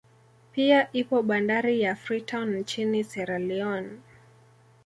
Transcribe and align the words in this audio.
Pia 0.51 0.91
ipo 0.93 1.21
bandari 1.21 1.81
ya 1.81 1.95
Free 1.95 2.21
town 2.21 2.55
nchini 2.55 3.03
Siera 3.03 3.39
Lione 3.39 3.97